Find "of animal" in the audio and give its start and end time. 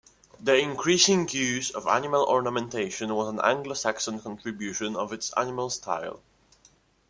1.69-2.25